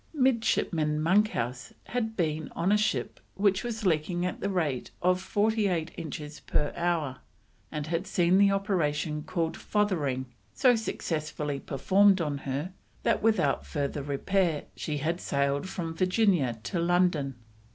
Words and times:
Midshipman 0.15 0.99
Monkhouse 0.99 1.73
had 1.83 2.17
been 2.17 2.49
on 2.55 2.71
a 2.71 2.75
ship 2.77 3.19
which 3.35 3.63
was 3.63 3.85
leaking 3.85 4.25
at 4.25 4.39
the 4.39 4.49
rate 4.49 4.89
of 4.99 5.21
forty 5.21 5.67
eight 5.67 5.91
inches 5.95 6.39
per 6.39 6.73
hour, 6.75 7.17
and 7.71 7.85
had 7.85 8.07
seen 8.07 8.39
the 8.39 8.49
operation 8.49 9.21
called 9.21 9.55
"fothering" 9.55 10.25
so 10.55 10.75
successfully 10.75 11.59
performed 11.59 12.19
on 12.19 12.39
her, 12.49 12.73
that, 13.03 13.21
without 13.21 13.63
further 13.63 14.01
repair, 14.01 14.63
she 14.75 14.97
had 14.97 15.21
sailed 15.21 15.69
from 15.69 15.93
Virginia 15.93 16.59
to 16.63 16.79
London. 16.79 17.35